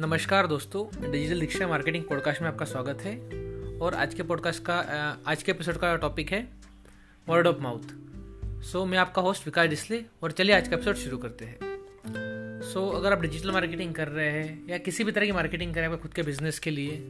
नमस्कार 0.00 0.46
दोस्तों 0.46 1.10
डिजिटल 1.12 1.40
दीक्षा 1.40 1.66
marketing 1.68 2.04
podcast 2.04 2.42
में 2.42 2.48
आपका 2.48 2.64
स्वागत 2.64 3.00
है। 3.02 3.14
और 3.78 3.94
आज 3.94 4.12
के 4.14 4.22
पॉडकास्ट 4.22 4.62
का 4.64 4.74
आज 5.26 5.42
के 5.42 5.52
एपिसोड 5.52 5.76
का 5.76 5.94
टॉपिक 5.96 6.30
है 6.32 6.40
वर्ड 7.26 7.46
ऑफ़ 7.46 7.56
माउथ। 7.60 8.62
सो 8.64 8.84
मैं 8.84 8.98
आपका 8.98 9.22
होस्ट 9.22 9.46
विकास 9.46 9.68
डिस्ले 9.68 10.00
और 10.22 10.32
चलिए 10.32 10.54
आज 10.56 10.68
का 10.68 10.76
एपिसोड 10.76 10.96
शुरू 10.96 11.18
करते 11.18 11.44
हैं। 11.44 11.58
सो 12.62 12.88
so, 12.88 12.94
अगर 12.96 13.12
आप 13.12 13.20
डिजिटल 13.20 13.50
मार्केटिंग 13.50 13.94
कर 13.94 14.08
रहे 14.08 14.28
हैं 14.28 14.68
या 14.68 14.78
किसी 14.78 15.04
भी 15.04 15.12
तरह 15.12 15.26
की 15.26 15.32
मार्केटिंग 15.32 15.74
कर 15.74 15.80
रहे 15.80 15.90
हैं 15.90 16.00
खुद 16.00 16.14
के 16.14 16.22
बिज़नेस 16.22 16.58
के 16.58 16.70
लिए 16.70 17.02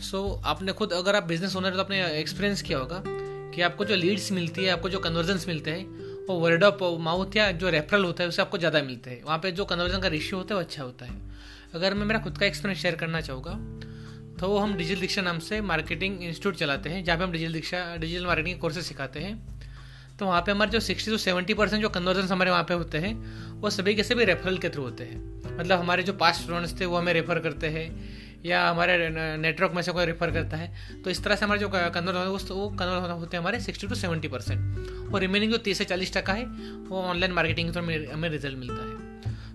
सो 0.00 0.22
so, 0.28 0.44
आपने 0.44 0.72
खुद 0.72 0.92
अगर 0.92 1.16
आप 1.16 1.24
बिज़नेस 1.24 1.56
ओनर 1.56 1.74
तो 1.74 1.80
आपने 1.80 2.04
एक्सपीरियंस 2.20 2.62
किया 2.62 2.78
होगा 2.78 3.02
कि 3.06 3.62
आपको 3.62 3.84
जो 3.84 3.96
लीड्स 3.96 4.30
मिलती 4.32 4.64
है 4.64 4.70
आपको 4.70 4.88
जो 4.88 4.98
कन्वर्जन्स 4.98 5.48
मिलते 5.48 5.70
हैं 5.70 6.26
वो 6.28 6.38
वर्ड 6.40 6.64
ऑफ़ 6.64 6.82
माउथ 7.00 7.36
या 7.36 7.50
जो 7.52 7.70
रेफरल 7.70 8.04
होता 8.04 8.22
है 8.22 8.28
उससे 8.28 8.42
आपको 8.42 8.58
ज़्यादा 8.58 8.82
मिलते 8.82 9.10
हैं। 9.10 9.22
वहाँ 9.24 9.38
पे 9.38 9.52
जो 9.52 9.64
कन्वर्जन 9.64 10.00
का 10.00 10.08
रेशियो 10.08 10.38
होता 10.38 10.54
है 10.54 10.60
वो 10.60 10.64
अच्छा 10.64 10.82
होता 10.82 11.06
है। 11.06 11.30
अगर 11.74 11.94
मैं 11.94 12.06
मेरा 12.06 12.20
खुद 12.20 12.38
का 12.38 12.46
एक्सपीरियंस 12.46 12.82
शेयर 12.82 12.94
करना 12.94 13.20
चाहूँगा 13.20 13.52
तो 14.40 14.56
हम 14.58 14.74
डिजिटल 14.76 15.00
दीक्षा 15.00 15.22
नाम 15.22 15.38
से 15.38 15.60
मार्केटिंग 15.62 16.22
इंस्टीट्यूट 16.22 16.56
चलाते 16.56 16.90
हैं, 16.90 17.02
जहाँ 17.04 17.18
पे 17.18 17.24
हम 17.24 17.32
digital 17.32 17.52
Deeksha 17.52 17.84
digital 17.96 18.26
marketing 18.26 18.58
courses 18.58 18.84
सिखाते 18.84 19.20
हैं। 19.20 19.36
तो 20.18 20.26
वहाँ 20.26 20.40
पे 20.42 20.52
हमारे 20.52 20.70
जो 20.70 20.80
सिक्सटी 20.80 21.10
टू 21.10 21.16
सेवेंटी 21.18 21.54
परसेंट 21.54 21.82
जो 21.82 21.88
कन्वर्जन 21.88 22.26
हमारे 22.28 22.50
वहाँ 22.50 22.64
पे 22.64 22.74
होते 22.74 22.98
हैं, 22.98 23.14
वो 23.60 23.70
सभी 23.70 23.94
के 23.94 24.02
सभी 24.02 24.24
रेफरल 24.24 24.58
के 24.58 24.68
थ्रू 24.68 24.82
होते 24.82 25.04
हैं। 25.04 25.56
मतलब 25.58 25.78
हमारे 25.78 26.02
जो 26.02 26.12
पास्ट 26.14 26.42
स्टूडेंट्स 26.42 26.80
थे, 26.80 26.86
वो 26.86 26.96
हमें 26.96 27.12
रेफर 27.12 27.38
करते 27.38 27.68
हैं, 27.68 27.86
या 28.44 28.68
हमारे 28.68 29.08
नेटवर्क 29.38 29.72
में 29.72 29.82
से 29.82 29.92
कोई 29.92 30.04
रेफर 30.04 30.30
करता 30.30 30.56
है। 30.56 31.02
तो 31.02 31.10
इस 31.10 31.22
तरह 31.24 31.36
से 31.36 31.44
हमारे 31.44 31.60
जो 31.60 31.68
कन्वर्ट 31.68 32.50
वो 32.50 32.68
कन्वर्ट 32.70 33.10
होते 33.12 33.36
हैं 33.36 33.42
हमारे 33.42 33.60
सिक्सटी 33.60 33.86
टू 33.86 33.94
सेवेंटी 33.94 34.28
परसेंट 34.28 35.14
और 35.14 35.20
रिमेनिंग 35.20 35.52
जो 35.52 35.58
तीस 35.60 35.78
से 35.78 35.84
चालीस 35.84 36.14
टका 36.16 36.32
है, 36.32 36.44
वो 36.88 37.02
ऑनलाइन 37.02 37.32
मार्केटिंग 37.32 37.68
के 37.68 37.72
थ्रू 37.72 38.12
हमें 38.12 38.28
रिज़ल्ट 38.28 38.58
मिलता 38.58 38.82
है। 38.82 39.11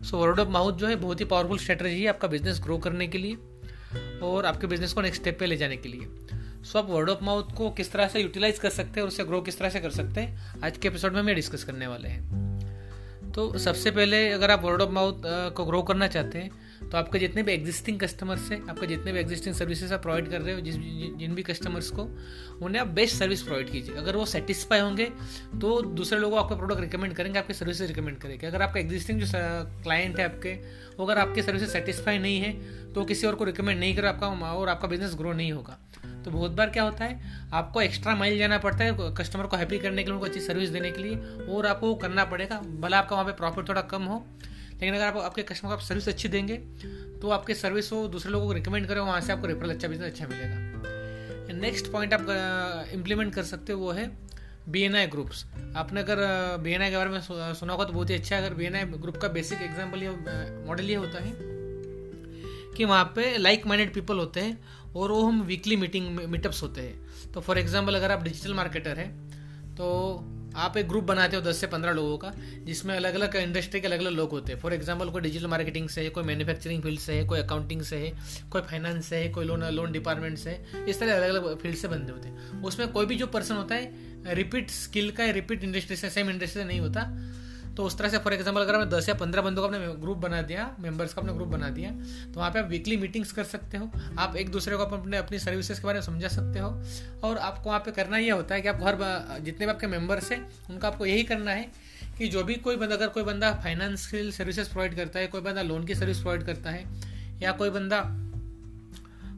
सो 0.09 0.17
वर्ड 0.17 0.39
ऑफ़ 0.39 0.49
माउथ 0.49 0.73
जो 0.73 0.87
है 0.87 0.95
बहुत 0.95 1.19
ही 1.19 1.25
पावरफुल 1.25 1.57
स्ट्रेटजी 1.57 2.03
है 2.03 2.09
आपका 2.09 2.27
बिज़नेस 2.27 2.59
ग्रो 2.63 2.77
करने 2.77 3.07
के 3.07 3.17
लिए 3.17 3.37
और 4.23 4.45
आपके 4.45 4.67
बिज़नेस 4.67 4.93
को 4.93 5.01
नेक्स्ट 5.01 5.21
स्टेप 5.21 5.39
पे 5.39 5.45
ले 5.45 5.57
जाने 5.57 5.77
के 5.77 5.89
लिए। 5.89 6.01
सो 6.01 6.71
so, 6.71 6.75
आप 6.75 6.91
वर्ड 6.91 7.09
ऑफ़ 7.09 7.23
माउथ 7.23 7.43
को 7.57 7.69
किस 7.69 7.91
तरह 7.91 8.07
से 8.07 8.21
यूटिलाइज 8.21 8.59
कर 8.59 8.69
सकते 8.69 8.91
हैं 8.91 9.01
और 9.01 9.07
उसे 9.07 9.23
ग्रो 9.23 9.41
किस 9.41 9.59
तरह 9.59 9.69
से 9.69 9.79
कर 9.79 9.89
सकते 9.89 10.21
हैं 10.21 10.61
आज 10.63 10.77
के 10.77 10.87
एपिसोड 10.87 11.13
में 11.13 11.19
हम 11.19 11.27
डिस्कस 11.27 11.63
करने 11.63 11.87
वाले 11.87 12.09
हैं। 12.09 12.46
तो 13.37 13.57
सबसे 13.59 13.91
पहले 13.91 14.19
अगर 14.29 14.51
आप 14.51 14.63
वर्ड 14.63 14.81
ऑफ़ 14.81 14.91
माउथ 14.91 15.21
को 15.55 15.65
ग्रो 15.65 15.81
करना 15.81 16.07
चाहते 16.07 16.37
हैं 16.37 16.89
तो 16.89 16.97
आपके 16.97 17.19
जितने 17.19 17.41
भी 17.43 17.51
एग्जिस्टिंग 17.53 17.99
कस्टमर्स 17.99 18.49
हैं, 18.51 18.59
आपके 18.69 18.87
जितने 18.87 19.11
भी 19.13 19.19
एग्जिस्टिंग 19.19 19.55
सर्विसेज़ 19.55 19.93
आप 19.93 20.01
प्रोवाइड 20.01 20.29
कर 20.31 20.41
रहे 20.41 20.53
हो, 20.55 20.61
जिस 20.61 20.75
जिन 21.19 21.35
भी 21.35 21.43
कस्टमर्स 21.43 21.89
को, 21.89 22.03
उन्हें 22.61 22.81
आप 22.81 22.87
बेस्ट 22.89 23.15
सर्विस 23.15 23.41
प्रोवाइड 23.41 23.69
कीजिए। 23.71 23.95
अगर 23.95 24.15
वो 24.15 24.25
सेटिस्फाई 24.25 24.79
होंगे 24.79 25.05
तो 25.61 25.81
दूसरे 25.81 26.19
लोगों 26.19 26.39
आपका 26.39 26.55
प्रोडक्ट 26.55 26.81
रिकमेंड 26.81 27.13
करेंगे, 27.15 27.39
आपके 27.39 27.53
सर्विसेज़ 27.53 27.87
रिकमेंड 27.87 28.17
करेंगे। 28.17 28.47
अगर 28.47 28.61
आपका 28.61 28.79
एग्जिस्टिंग 28.79 29.21
जो 29.21 29.27
क्लाइंट 29.83 30.19
है 30.19 30.25
आपके, 30.25 30.53
वो 30.97 31.05
अगर 31.05 31.17
आपकी 31.17 31.41
सर्विसेज़ 31.41 31.69
सेटिस्फाई 31.69 32.17
नहीं 32.17 32.39
है 32.39 32.93
तो 32.93 33.05
किसी 33.05 33.27
और 33.27 33.35
को 33.35 33.43
रिकमेंड 33.43 33.79
नहीं 33.79 33.95
कर, 33.95 34.05
आपका, 34.05 34.27
और 34.27 34.69
आपका 34.69 34.87
बिज़नेस 34.87 35.15
ग्रो 35.15 35.33
नहीं 35.33 35.51
होगा। 35.51 35.79
तो 36.27 36.31
बहुत 36.31 36.51
बार 36.51 36.69
क्या 36.69 36.83
होता 36.83 37.05
है, 37.05 37.19
आपको 37.53 37.81
एक्स्ट्रा 37.81 38.15
माइल 38.15 38.37
जाना 38.37 38.57
पड़ता 38.59 38.83
है 38.83 39.13
कस्टमर 39.17 39.45
को 39.45 39.57
हैप्पी 39.57 39.77
करने 39.79 40.03
के 40.03 40.09
लिए, 40.09 40.13
उनको 40.13 40.25
अच्छी 40.25 40.39
सर्विस 40.41 40.69
देने 40.69 40.91
के 40.91 41.03
लिए, 41.03 41.15
और 41.47 41.65
आपको 41.67 41.93
करना 41.97 42.25
पड़ेगा, 42.25 42.59
भला 42.81 42.97
आपका 42.99 43.15
वहाँ 43.15 43.25
पर 43.25 43.31
प्रॉफिट 43.33 43.69
थोड़ा 43.69 43.81
कम 43.83 44.03
हो, 44.03 44.17
लेकिन 44.71 44.95
अगर 44.95 45.05
आप, 45.05 45.17
आपके 45.17 45.43
कस्टमर 45.43 45.69
को 45.69 45.75
आप 45.75 45.81
सर्विस 45.81 46.07
अच्छी 46.07 46.29
देंगे 46.29 46.57
तो 47.21 47.29
आपके 47.31 47.53
सर्विस 47.55 47.91
वो 47.93 48.07
दूसरे 48.09 48.31
लोगों 48.31 48.47
को 48.47 48.53
रिकमेंड 48.53 48.87
करें, 48.87 48.99
वहाँ 49.01 49.21
से 49.21 49.33
आपको 49.33 49.47
रेफरल 49.47 49.69
अच्छा 49.69 49.87
बिज़नेस 49.87 50.11
अच्छा 50.11 50.27
मिलेगा। 50.27 51.55
नेक्स्ट 51.55 51.91
पॉइंट 51.91 52.13
आप 52.13 52.89
इम्प्लीमेंट 52.93 53.33
कर 53.35 53.43
सकते 53.45 53.73
हो 53.73 53.79
वो 53.79 53.91
है 53.91 54.09
बी 54.69 54.81
एन 54.83 54.95
आई 54.95 55.07
ग्रुप्स 55.07 55.45
आपने 55.75 56.01
अगर 56.01 56.17
बी 56.63 56.71
एन 56.71 56.81
आई 56.81 56.89
के 56.89 56.97
बारे 56.97 57.09
में 57.09 57.19
सुना 57.21 57.73
होगा 57.73 57.85
तो 57.85 57.93
बहुत 57.93 58.09
ही 58.09 58.15
अच्छा 58.15 58.35
है। 58.35 58.41
अगर 58.41 58.55
बी 58.55 58.65
एन 58.65 58.75
आई 58.75 58.83
ग्रुप 58.97 59.17
का 59.17 59.27
बेसिक 59.29 59.61
एग्ज़ाम्पल 59.61 60.03
ये 60.03 60.09
मॉडल 60.67 60.89
ये 60.89 60.95
होता 60.95 61.23
है 61.23 61.56
कि 62.77 62.85
वहाँ 62.85 63.03
पे 63.15 63.37
लाइक 63.37 63.67
माइंडेड 63.67 63.93
पीपल 63.93 64.17
होते 64.17 64.39
हैं 64.39 64.93
और 64.93 65.11
वो 65.11 65.21
हम 65.23 65.41
वीकली 65.43 65.75
मीटिंग 65.77 66.09
मीटअप्स 66.29 66.61
होते 66.63 66.81
हैं। 66.81 67.31
तो 67.33 67.41
फॉर 67.41 67.57
एग्ज़ाम्पल 67.59 67.95
अगर 67.95 68.11
आप 68.11 68.23
डिजिटल 68.23 68.53
मार्केटर 68.53 68.99
हैं 68.99 69.11
तो 69.75 69.87
आप 70.57 70.77
एक 70.77 70.87
ग्रुप 70.89 71.03
बनाते 71.03 71.35
हो 71.35 71.41
दस 71.41 71.57
से 71.57 71.67
पंद्रह 71.67 71.91
लोगों 71.93 72.17
का, 72.17 72.31
जिसमें 72.65 72.95
अलग 72.95 73.15
अलग 73.15 73.35
इंडस्ट्री 73.35 73.81
के 73.81 73.87
अलग 73.87 73.99
अलग 73.99 74.11
लोग 74.11 74.31
होते 74.31 74.51
हैं। 74.53 74.59
फॉर 74.59 74.73
एग्ज़ाम्पल 74.73 75.09
कोई 75.09 75.21
डिजिटल 75.21 75.47
मार्केटिंग 75.47 75.89
से 75.89 76.01
है, 76.01 76.09
कोई 76.09 76.23
मैन्युफैक्चरिंग 76.23 76.81
फ़ील्ड 76.83 76.99
से 76.99 77.13
है, 77.13 77.25
कोई 77.25 77.39
अकाउंटिंग 77.39 77.81
से 77.81 77.97
है, 77.97 78.11
कोई 78.51 78.61
फाइनेंस 78.61 79.05
से 79.05 79.15
है, 79.15 79.29
कोई 79.29 79.45
लोन 79.45 79.63
लोन 79.71 79.91
डिपार्टमेंट 79.91 80.37
से 80.37 80.49
है, 80.49 80.85
इस 80.85 80.99
तरह 80.99 81.15
अलग 81.15 81.29
अलग 81.29 81.61
फ़ील्ड 81.61 81.77
से 81.77 81.87
बंदे 81.87 82.11
होते 82.11 82.29
हैं। 82.29 82.63
उसमें 82.63 82.87
कोई 82.87 83.05
भी 83.05 83.15
जो 83.15 83.27
पर्सन 83.27 83.55
होता 83.55 83.75
है 83.75 84.35
रिपीट 84.35 84.69
स्किल 84.71 85.11
का 85.11 85.29
रिपीट 85.31 85.63
इंडस्ट्री 85.63 85.95
से 85.95 86.09
सेम 86.09 86.29
इंडस्ट्री 86.29 86.61
से 86.61 86.67
नहीं 86.67 86.79
होता। 86.79 87.01
तो 87.77 87.83
उस 87.83 87.97
तरह 87.97 88.09
से 88.09 88.17
फॉर 88.17 88.33
एग्ज़ाम्पल 88.33 88.61
अगर 88.61 88.77
मैं 88.77 88.89
दस 88.89 89.09
या 89.09 89.15
पंद्रह 89.15 89.41
बंदों 89.41 89.61
का 89.61 89.67
अपने 89.67 89.87
ग्रुप 90.01 90.17
बना 90.17 90.41
दिया 90.43 90.69
मेंबर्स 90.79 91.13
का 91.13 91.21
अपने 91.21 91.33
ग्रुप 91.33 91.47
बना 91.47 91.69
दिया 91.69 91.91
तो 91.91 92.39
वहाँ 92.39 92.51
पे 92.51 92.59
आप 92.59 92.69
वीकली 92.69 92.97
मीटिंग्स 92.97 93.31
कर 93.31 93.43
सकते 93.45 93.77
हो। 93.77 93.89
आप 94.19 94.35
एक 94.35 94.49
दूसरे 94.51 94.77
को 94.77 94.83
अपने 94.85 95.17
अपनी 95.17 95.39
सर्विसेज़ 95.39 95.81
के 95.81 95.87
बारे 95.87 95.99
में 95.99 96.05
समझा 96.05 96.27
सकते 96.27 96.59
हो। 96.59 96.69
और 97.23 97.37
आपको 97.39 97.69
वहाँ 97.69 97.79
पे 97.79 97.91
करना 97.91 98.17
यह 98.17 98.33
होता 98.33 98.55
है 98.55 98.61
कि 98.61 98.67
आप 98.67 98.83
हर 98.83 98.97
जितने 99.41 99.65
भी 99.65 99.71
आपके 99.71 99.87
मेंबर्स 99.87 100.31
हैं, 100.31 100.39
उनका 100.69 100.87
आपको 100.87 101.05
यही 101.05 101.23
करना 101.23 101.51
है 101.51 101.71
कि 102.17 102.27
जो 102.27 102.43
भी 102.43 102.55
कोई 102.57 102.75
बंदा, 102.75 102.95
अगर 102.95 103.07
कोई 103.09 103.23
बंदा 103.23 103.51
फाइनेंशियल 103.63 104.31
सर्विसेज़ 104.31 104.69
प्रोवाइड 104.69 104.95
करता 104.95 105.19
है, 105.19 105.27
कोई 105.27 105.41
बंदा 105.41 105.61
लोन 105.61 105.85
की 105.85 105.95
सर्विस 105.95 106.19
प्रोवाइड 106.19 106.45
करता 106.45 106.69
है, 106.69 106.83
या 107.41 107.51
कोई 107.51 107.69
बंदा 107.69 108.01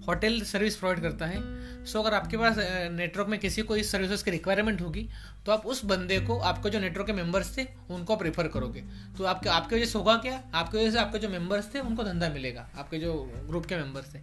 होटल 0.09 0.41
सर्विस 0.43 0.75
प्रोवाइड 0.75 1.01
करता 1.01 1.25
है। 1.25 1.39
सो 1.85 1.91
so, 1.91 2.05
अगर 2.05 2.15
आपके 2.15 2.37
पास 2.37 2.55
नेटवर्क 2.91 3.27
में 3.29 3.39
किसी 3.39 3.61
को 3.61 3.75
इस 3.75 3.91
सर्विसेज़ 3.91 4.23
की 4.25 4.31
रिक्वायरमेंट 4.31 4.81
होगी 4.81 5.07
तो 5.45 5.51
आप 5.51 5.65
उस 5.65 5.83
बंदे 5.85 6.19
को 6.19 6.37
आपके 6.41 6.69
जो 6.69 6.79
नेटवर्क 6.79 7.07
के 7.07 7.13
मेंबर्स 7.13 7.57
थे 7.57 7.65
उनको 7.91 8.13
आप 8.13 8.23
रेफर 8.23 8.47
करोगे। 8.47 8.81
तो 9.17 9.23
आपके 9.23 9.49
आपके 9.49 9.75
वजह 9.75 9.85
से 9.85 9.97
होगा 9.99 10.15
क्या? 10.17 10.41
आपके 10.53 10.77
वजह 10.77 10.91
से 10.91 10.97
आपके 10.99 11.19
जो 11.19 11.29
मेंबर्स 11.29 11.73
थे 11.75 11.79
उनको 11.79 12.03
धंधा 12.03 12.29
मिलेगा 12.29 12.67
आपके 12.77 12.97
जो 12.97 13.13
ग्रुप 13.47 13.65
के 13.65 13.75
मेंबर्स 13.75 14.13
थे। 14.13 14.19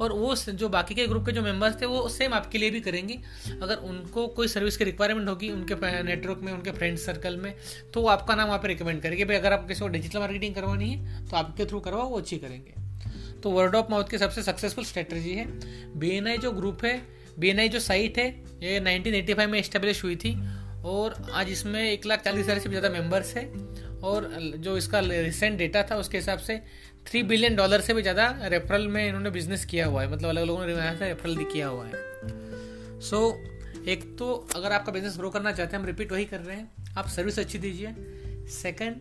और 0.00 0.12
वो 0.12 0.34
जो 0.36 0.68
बाकी 0.68 0.94
के 0.94 1.06
ग्रुप 1.06 1.26
के 1.26 1.32
जो 1.32 1.42
मेंबर्स 1.42 1.80
थे 1.80 1.86
वो 1.86 2.08
सेम 2.08 2.34
आपके 2.34 2.58
लिए 2.58 2.70
भी 2.70 2.80
करेंगे। 2.80 3.18
अगर 3.52 3.76
उनको 3.76 4.26
कोई 4.28 4.48
सर्विस 4.48 4.76
की 4.76 4.84
रिक्वायरमेंट 4.84 5.28
होगी 5.28 5.50
उनके 5.50 6.02
नेटवर्क 6.02 6.40
में 6.42 6.52
उनके 6.52 6.72
फ्रेंड 6.72 6.98
सर्कल 6.98 7.36
में 7.36 7.54
तो 7.94 8.02
वो 8.02 8.08
आपका 8.08 8.34
नाम 8.34 8.48
वहाँ 8.48 8.58
पर 8.58 8.68
रिकमेंड 8.68 9.02
करेंगे। 9.02 9.24
भाई 9.24 9.36
अगर 9.36 9.52
आप 9.52 9.66
किसी 9.68 9.80
को 9.80 9.88
डिजिटल 9.88 10.18
मार्केटिंग 10.18 10.54
करवानी 10.54 10.90
है 10.90 11.26
तो 11.28 11.36
आपके 11.36 11.66
थ्रू 11.66 11.80
करवाओ 11.80 12.08
वो 12.08 12.18
अच्छी 12.18 12.38
करेंगे। 12.38 12.79
तो 13.42 13.50
वर्ड 13.50 13.74
ऑफ़ 13.74 13.90
माउथ 13.90 14.10
की 14.10 14.18
सबसे 14.18 14.42
सक्सेसफुल 14.42 14.84
स्ट्रेटजी 14.84 15.34
है। 15.34 15.46
बी 15.98 16.36
जो 16.38 16.52
ग्रुप 16.52 16.84
है 16.84 17.00
बी 17.38 17.68
जो 17.68 17.80
साइट 17.80 18.18
है 18.18 18.28
ये 18.62 18.80
1985 18.80 19.46
में 19.46 19.58
इस्टेब्लिश 19.58 20.02
हुई 20.04 20.16
थी 20.16 20.34
और 20.86 21.14
आज 21.32 21.50
इसमें 21.50 21.82
एक 21.82 22.06
लाख 22.06 22.22
चालीस 22.24 22.44
हज़ार 22.44 22.58
से 22.58 22.68
भी 22.68 22.76
ज़्यादा 22.76 22.88
मेंबर्स 22.90 23.34
है 23.36 23.44
और 24.02 24.28
जो 24.58 24.76
इसका 24.76 25.00
रिसेंट 25.00 25.58
डेटा 25.58 25.82
था 25.90 25.96
उसके 25.96 26.18
हिसाब 26.18 26.38
से 26.40 26.56
थ्री 27.06 27.22
बिलियन 27.22 27.56
डॉलर 27.56 27.80
से 27.80 27.94
भी 27.94 28.02
ज़्यादा 28.02 28.26
रेफरल 28.44 28.86
में 28.88 29.06
इन्होंने 29.06 29.30
बिज़नेस 29.30 29.64
किया 29.64 29.86
हुआ 29.86 30.02
है। 30.02 30.10
मतलब 30.12 30.28
अलग 30.28 30.44
लोगों 30.44 30.66
ने 30.66 30.72
यहाँ 30.72 30.96
से 30.96 31.08
रेफरल 31.08 31.44
किया 31.44 31.66
हुआ 31.68 31.86
है। 31.86 31.92
सो 33.00 33.16
so, 33.18 33.88
एक 33.88 34.04
तो 34.18 34.32
अगर 34.56 34.72
आपका 34.72 34.92
बिज़नेस 34.92 35.16
ग्रो 35.16 35.30
करना 35.30 35.52
चाहते 35.52 35.76
हैं 35.76 35.82
हम 35.82 35.86
रिपीट 35.86 36.12
वही 36.12 36.24
कर 36.24 36.40
रहे 36.40 36.56
हैं। 36.56 36.94
आप 36.98 37.08
सर्विस 37.08 37.38
अच्छी 37.38 37.58
दीजिए। 37.58 37.94
सेकंड 38.52 38.96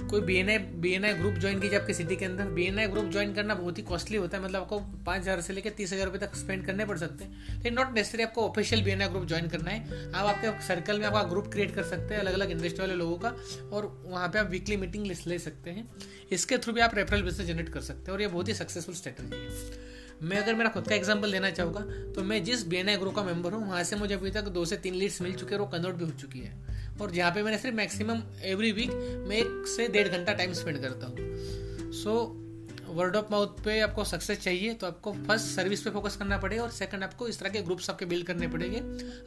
कोई 0.00 0.20
B 0.20 0.34
N 0.36 0.48
I 0.50 0.58
B 0.58 0.92
N 0.92 1.04
I 1.04 1.12
group 1.14 1.34
join 1.34 1.60
कीजिए 1.60 1.78
आपके 1.78 1.94
सिटी 1.94 2.16
के 2.16 2.24
अंदर। 2.24 2.48
B 2.54 2.64
N 2.64 2.78
I 2.78 2.86
group 2.86 3.10
join 3.12 3.32
करना 3.34 3.54
बहुत 3.54 3.78
ही 3.78 3.82
कॉस्टली 3.82 4.16
होता 4.16 4.36
है। 4.36 4.42
मतलब 4.44 4.60
आपको 4.60 4.78
पाँच 5.06 5.20
हज़ार 5.20 5.40
से 5.40 5.52
लेकर 5.52 5.70
तीस 5.72 5.92
हज़ार 5.92 6.06
रुपये 6.06 6.20
तक 6.20 6.36
स्पेंड 6.36 6.64
करने 6.66 6.84
पड़ 6.86 6.96
सकते 6.98 7.24
हैं। 7.24 7.54
लेकिन 7.54 7.74
नॉट 7.74 7.94
नेसेसरी 7.94 8.22
आपको 8.22 8.48
official 8.48 8.82
B 8.84 8.90
N 8.90 9.02
I 9.02 9.08
group 9.08 9.26
join 9.26 9.48
करना 9.48 9.70
है। 9.70 10.10
आप 10.10 10.26
आपके 10.26 10.66
सर्कल 10.66 10.98
में 10.98 11.06
आपका 11.06 11.22
ग्रुप 11.24 11.52
क्रिएट 11.52 11.74
कर 11.74 11.82
सकते 11.84 12.14
हैं 12.14 12.20
अलग 12.20 12.34
अलग 12.34 12.50
इंडस्ट्री 12.50 12.80
वाले 12.80 12.94
लोगों 12.94 13.16
का 13.18 13.34
और 13.72 13.86
वहाँ 14.06 14.28
पे 14.28 14.38
आप 14.38 14.50
वीकली 14.50 14.76
मीटिंग 14.76 15.06
लिस्ट 15.06 15.26
ले 15.26 15.38
सकते 15.40 15.70
हैं। 15.70 15.88
इसके 16.32 16.58
थ्रू 16.58 16.72
भी 16.72 16.80
आप 16.80 16.94
रेफरल 16.94 17.22
बिज़नेस 17.22 17.46
जनरेट 17.46 17.68
कर 17.68 17.80
सकते 17.82 18.02
हैं 18.02 18.12
और 18.12 18.22
ये 18.22 18.28
बहुत 18.28 18.48
ही 18.48 18.54
सक्सेसफुल 18.54 18.94
स्ट्रेटजी 18.94 19.36
है। 19.36 19.92
मैं 20.22 20.36
अगर 20.38 20.54
मेरा 20.54 20.70
खुद 20.70 20.88
का 20.88 20.94
एग्ज़ाम्पल 20.94 21.32
देना 21.32 21.50
चाहूँगा 21.50 21.80
तो 22.14 22.22
मैं 22.24 22.42
जिस 22.44 22.66
बी 22.66 22.76
एन 22.76 22.88
आई 22.88 22.96
ग्रुप 22.96 23.14
का 23.14 23.22
मेंबर 23.24 23.52
हूँ, 23.52 23.68
वहाँ 23.68 23.82
से 23.84 23.96
मुझे 23.96 24.14
अभी 24.14 24.30
तक 24.30 24.48
दो 24.50 24.64
से 24.64 24.76
तीन 24.78 24.94
लीड्स 24.94 25.20
मिल 25.22 25.34
चुके 25.34 25.54
हैं 25.54 25.60
और 25.62 25.70
कन्वर्ट 25.70 25.96
भी 25.96 26.04
हो 26.04 26.10
चुकी 26.12 26.40
है। 26.40 26.73
और 27.00 27.10
जहाँ 27.10 27.30
पे 27.32 27.42
मैंने 27.42 27.58
सिर्फ़ 27.58 27.76
मैक्सिमम 27.76 28.22
एवरी 28.44 28.72
वीक 28.72 28.90
मैं 29.28 29.36
एक 29.36 29.66
से 29.66 29.88
डेढ़ 29.88 30.08
घंटा 30.08 30.32
टाइम 30.32 30.52
स्पेंड 30.52 30.80
करता 30.80 31.06
हूँ। 31.06 31.92
सो 31.92 32.40
वर्ड 32.88 33.16
ऑफ़ 33.16 33.30
माउथ 33.30 33.62
पे 33.64 33.80
आपको 33.80 34.04
सक्सेस 34.04 34.40
चाहिए 34.40 34.74
तो 34.74 34.86
आपको 34.86 35.12
फ़र्स्ट 35.12 35.46
सर्विस 35.46 35.82
पे 35.82 35.90
फोकस 35.90 36.16
करना 36.16 36.38
पड़ेगा 36.38 36.62
और 36.62 36.70
सेकंड 36.70 37.04
आपको 37.04 37.28
इस 37.28 37.38
तरह 37.40 37.50
के 37.50 37.62
ग्रुप्स 37.62 37.90
आपके 37.90 38.06
बिल्ड 38.06 38.26
करने 38.26 38.48
पड़ेंगे। 38.48 38.78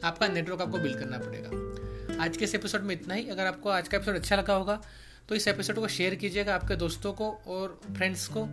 आपका 0.06 0.28
नेटवर्क 0.28 0.62
आपको 0.62 0.78
बिल्ड 0.78 0.98
करना 0.98 1.18
पड़ेगा। 1.18 2.24
आज 2.24 2.36
के 2.36 2.44
इस 2.44 2.54
एपिसोड 2.54 2.82
में 2.82 2.94
इतना 2.94 3.14
ही। 3.14 3.28
अगर 3.28 3.46
आपको 3.46 3.68
आज 3.68 3.88
का 3.88 3.96
एपिसोड 3.96 4.14
अच्छा 4.14 4.36
लगा 4.36 4.54
होगा 4.54 4.80
तो 5.28 5.34
इस 5.34 5.48
एपिसोड 5.48 5.76
को 5.76 5.88
शेयर 5.88 6.14
कीजिएगा 6.14 6.54
आपके 6.54 6.76
दोस्तों 6.76 7.12
को 7.12 7.30
और 7.46 7.80
फ्रेंड्स 7.96 8.26
को। 8.28 8.44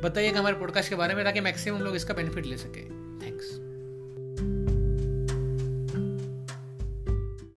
बताइएगा 0.00 0.38
हमारे 0.38 0.56
पॉडकास्ट 0.56 0.88
के 0.88 0.94
बारे 0.94 1.14
में, 1.14 1.24
ताकि 1.24 1.40
मैक्सिमम 1.40 1.80
लोग 1.80 1.96
इसका 1.96 2.14
बेनिफिट 2.14 2.46
ले 2.46 2.56
सके। 2.56 2.88
थैंक्स 3.20 3.73